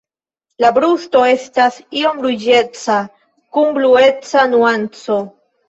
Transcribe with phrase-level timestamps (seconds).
[0.63, 2.97] La brusto estas iom ruĝeca
[3.59, 5.23] kun blueca nuanco.